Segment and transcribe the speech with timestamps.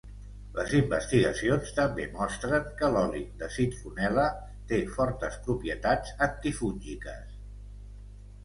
[0.59, 4.25] Les investigacions també mostren que l'oli de citronel·la
[4.73, 7.39] té fortes propietats antifúngiques.